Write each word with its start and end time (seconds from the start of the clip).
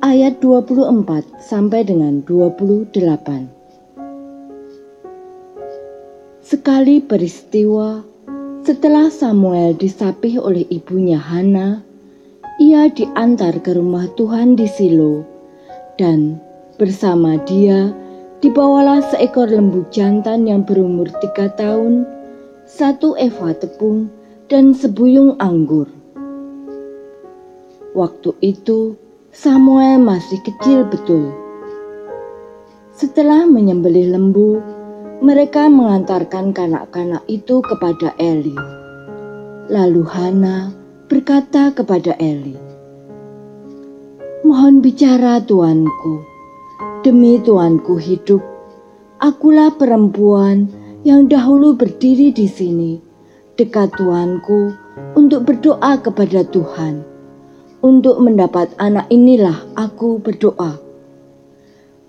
ayat 0.00 0.40
24 0.40 1.44
sampai 1.44 1.84
dengan 1.84 2.24
28 2.24 2.88
Sekali 6.40 7.04
peristiwa 7.04 8.00
setelah 8.64 9.12
Samuel 9.12 9.76
disapih 9.76 10.40
oleh 10.40 10.64
ibunya 10.72 11.20
Hana, 11.20 11.84
ia 12.62 12.86
diantar 12.86 13.58
ke 13.66 13.74
rumah 13.74 14.06
Tuhan 14.14 14.54
di 14.54 14.70
Silo, 14.70 15.26
dan 15.98 16.38
bersama 16.78 17.34
dia 17.42 17.90
dibawalah 18.38 19.02
seekor 19.10 19.50
lembu 19.50 19.82
jantan 19.90 20.46
yang 20.46 20.62
berumur 20.62 21.10
tiga 21.18 21.50
tahun, 21.58 22.06
satu 22.62 23.18
eva 23.18 23.56
tepung, 23.58 24.06
dan 24.46 24.70
sebuyung 24.70 25.34
anggur. 25.42 25.90
Waktu 27.94 28.30
itu 28.42 28.94
Samuel 29.34 29.98
masih 29.98 30.38
kecil 30.46 30.86
betul. 30.86 31.34
Setelah 32.94 33.50
menyembelih 33.50 34.14
lembu, 34.14 34.62
mereka 35.18 35.66
mengantarkan 35.66 36.54
kanak-kanak 36.54 37.26
itu 37.26 37.58
kepada 37.66 38.14
Eli. 38.22 38.54
Lalu 39.66 40.02
Hana 40.06 40.83
berkata 41.14 41.70
kepada 41.70 42.18
Eli, 42.18 42.58
"Mohon 44.42 44.82
bicara, 44.82 45.38
tuanku. 45.38 46.26
Demi 47.06 47.38
tuanku 47.38 48.02
hidup, 48.02 48.42
akulah 49.22 49.70
perempuan 49.78 50.66
yang 51.06 51.30
dahulu 51.30 51.78
berdiri 51.78 52.34
di 52.34 52.50
sini 52.50 52.98
dekat 53.54 53.94
tuanku 53.94 54.74
untuk 55.14 55.46
berdoa 55.46 56.02
kepada 56.02 56.42
Tuhan. 56.50 57.06
Untuk 57.78 58.18
mendapat 58.18 58.74
anak 58.82 59.06
inilah 59.06 59.70
aku 59.78 60.18
berdoa. 60.18 60.82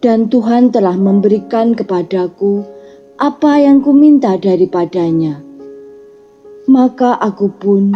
Dan 0.02 0.34
Tuhan 0.34 0.74
telah 0.74 0.98
memberikan 0.98 1.78
kepadaku 1.78 2.66
apa 3.22 3.62
yang 3.62 3.86
kuminta 3.86 4.34
daripadanya. 4.42 5.46
Maka 6.66 7.20
aku 7.22 7.54
pun 7.54 7.94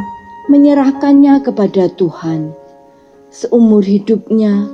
menyerahkannya 0.50 1.46
kepada 1.46 1.94
Tuhan. 1.94 2.58
Seumur 3.30 3.86
hidupnya, 3.86 4.66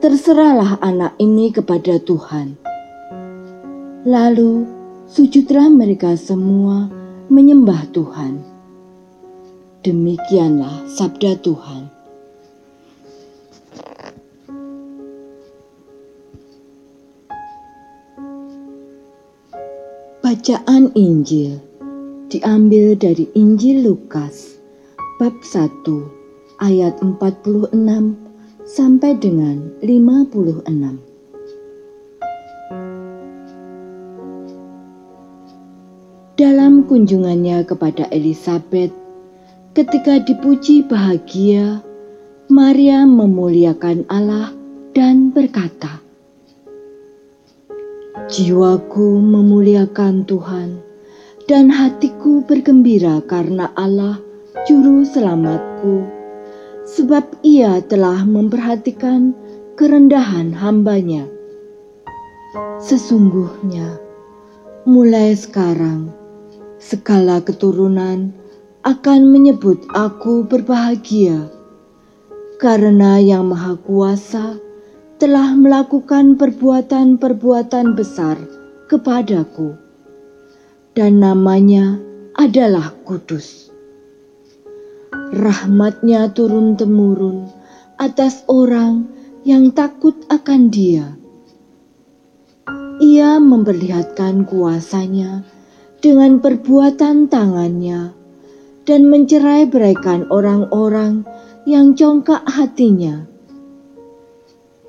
terserahlah 0.00 0.80
anak 0.80 1.12
ini 1.20 1.52
kepada 1.52 2.00
Tuhan. 2.00 2.56
Lalu 4.08 4.64
sujudlah 5.04 5.68
mereka 5.68 6.16
semua 6.16 6.88
menyembah 7.28 7.84
Tuhan. 7.92 8.40
Demikianlah 9.84 10.88
sabda 10.88 11.36
Tuhan. 11.44 11.92
Bacaan 20.24 20.92
Injil 20.96 21.60
diambil 22.32 22.96
dari 22.96 23.28
Injil 23.32 23.84
Lukas 23.84 24.57
bab 25.18 25.34
1 25.42 25.82
ayat 26.62 27.02
46 27.02 27.74
sampai 28.62 29.18
dengan 29.18 29.66
56. 29.82 30.62
Dalam 36.38 36.86
kunjungannya 36.86 37.66
kepada 37.66 38.06
Elizabeth, 38.14 38.94
ketika 39.74 40.22
dipuji 40.22 40.86
bahagia, 40.86 41.82
Maria 42.46 43.02
memuliakan 43.02 44.06
Allah 44.06 44.54
dan 44.94 45.34
berkata, 45.34 45.98
Jiwaku 48.30 49.18
memuliakan 49.18 50.22
Tuhan, 50.30 50.78
dan 51.50 51.74
hatiku 51.74 52.46
bergembira 52.46 53.18
karena 53.26 53.74
Allah 53.74 54.27
juru 54.66 55.06
selamatku, 55.06 56.02
sebab 56.88 57.22
ia 57.46 57.78
telah 57.86 58.24
memperhatikan 58.26 59.36
kerendahan 59.78 60.50
hambanya. 60.50 61.28
Sesungguhnya, 62.82 64.00
mulai 64.88 65.36
sekarang, 65.36 66.10
segala 66.82 67.38
keturunan 67.44 68.34
akan 68.82 69.20
menyebut 69.30 69.78
aku 69.94 70.42
berbahagia, 70.48 71.46
karena 72.58 73.22
Yang 73.22 73.44
Maha 73.52 73.74
Kuasa 73.78 74.46
telah 75.22 75.54
melakukan 75.54 76.40
perbuatan-perbuatan 76.40 77.94
besar 77.94 78.40
kepadaku, 78.88 79.76
dan 80.96 81.20
namanya 81.22 82.00
adalah 82.38 82.94
kudus 83.04 83.67
rahmatnya 85.32 86.32
turun-temurun 86.32 87.48
atas 88.00 88.46
orang 88.48 89.04
yang 89.44 89.74
takut 89.74 90.14
akan 90.32 90.72
dia. 90.72 91.16
Ia 92.98 93.38
memperlihatkan 93.38 94.48
kuasanya 94.48 95.46
dengan 96.02 96.42
perbuatan 96.42 97.30
tangannya 97.30 98.14
dan 98.88 99.06
mencerai 99.06 99.68
beraikan 99.70 100.26
orang-orang 100.32 101.22
yang 101.68 101.94
congkak 101.94 102.42
hatinya. 102.48 103.28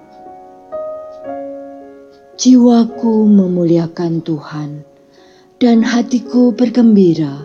Jiwaku 2.38 3.26
memuliakan 3.26 4.22
Tuhan, 4.22 4.86
dan 5.58 5.82
hatiku 5.82 6.54
bergembira 6.54 7.42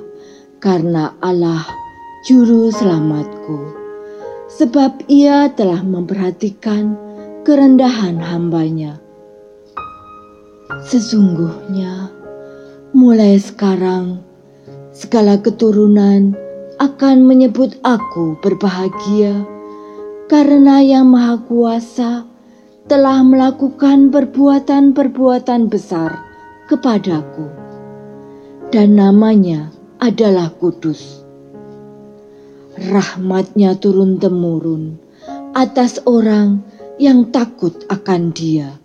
karena 0.60 1.16
Allah 1.24 1.64
Juru 2.28 2.68
Selamatku 2.68 3.79
sebab 4.58 5.06
ia 5.06 5.46
telah 5.54 5.82
memperhatikan 5.86 6.98
kerendahan 7.46 8.18
hambanya. 8.18 8.98
Sesungguhnya, 10.86 12.10
mulai 12.90 13.38
sekarang, 13.38 14.22
segala 14.90 15.38
keturunan 15.38 16.34
akan 16.82 17.16
menyebut 17.26 17.78
aku 17.86 18.38
berbahagia 18.40 19.46
karena 20.30 20.78
Yang 20.82 21.06
Maha 21.10 21.36
Kuasa 21.44 22.12
telah 22.86 23.22
melakukan 23.22 24.10
perbuatan-perbuatan 24.10 25.70
besar 25.70 26.10
kepadaku, 26.66 27.50
dan 28.70 28.94
namanya 28.94 29.74
adalah 29.98 30.50
kudus 30.58 31.26
rahmatnya 32.78 33.74
turun-temurun 33.78 34.98
atas 35.54 35.98
orang 36.06 36.62
yang 37.00 37.32
takut 37.34 37.74
akan 37.90 38.30
dia. 38.30 38.78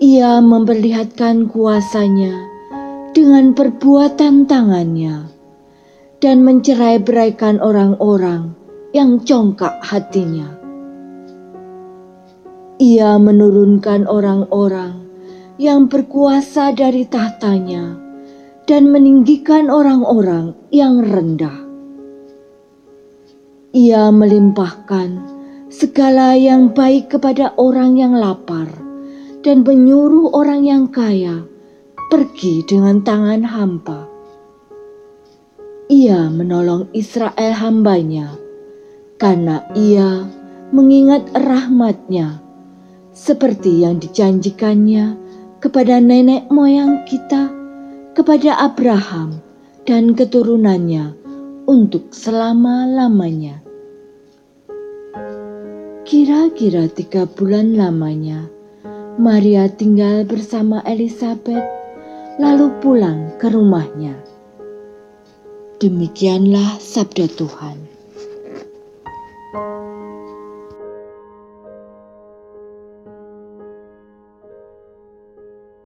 Ia 0.00 0.40
memperlihatkan 0.40 1.50
kuasanya 1.50 2.32
dengan 3.12 3.52
perbuatan 3.52 4.48
tangannya 4.48 5.28
dan 6.24 6.40
mencerai-beraikan 6.46 7.58
orang-orang 7.58 8.56
yang 8.96 9.20
congkak 9.20 9.76
hatinya. 9.84 10.56
Ia 12.80 13.20
menurunkan 13.20 14.08
orang-orang 14.08 15.04
yang 15.60 15.92
berkuasa 15.92 16.72
dari 16.72 17.04
tahtanya 17.04 17.92
dan 18.64 18.88
meninggikan 18.88 19.68
orang-orang 19.68 20.56
yang 20.72 21.04
rendah. 21.04 21.59
Ia 23.70 24.10
melimpahkan 24.10 25.22
segala 25.70 26.34
yang 26.34 26.74
baik 26.74 27.14
kepada 27.14 27.54
orang 27.54 27.94
yang 27.94 28.18
lapar 28.18 28.66
dan 29.46 29.62
menyuruh 29.62 30.34
orang 30.34 30.66
yang 30.66 30.84
kaya 30.90 31.46
pergi 32.10 32.66
dengan 32.66 32.98
tangan 33.06 33.46
hampa. 33.46 34.10
Ia 35.86 36.34
menolong 36.34 36.90
Israel 36.98 37.54
hambanya 37.54 38.34
karena 39.22 39.62
ia 39.78 40.26
mengingat 40.74 41.30
rahmatnya 41.30 42.42
seperti 43.14 43.86
yang 43.86 44.02
dijanjikannya 44.02 45.14
kepada 45.62 46.02
nenek 46.02 46.50
moyang 46.50 47.06
kita, 47.06 47.54
kepada 48.18 48.66
Abraham 48.66 49.38
dan 49.86 50.18
keturunannya 50.18 51.19
untuk 51.70 52.10
selama-lamanya. 52.10 53.62
Kira-kira 56.02 56.90
tiga 56.90 57.30
bulan 57.30 57.78
lamanya, 57.78 58.50
Maria 59.14 59.70
tinggal 59.70 60.26
bersama 60.26 60.82
Elizabeth, 60.82 61.62
lalu 62.42 62.74
pulang 62.82 63.38
ke 63.38 63.46
rumahnya. 63.46 64.18
Demikianlah 65.78 66.82
sabda 66.82 67.30
Tuhan. 67.38 67.99